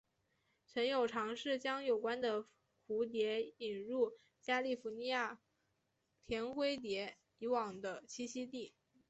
[0.65, 2.47] 曾有尝试将有关的
[2.87, 5.39] 蝴蝶引入加利福尼亚
[6.25, 8.73] 甜灰蝶以往的栖息地。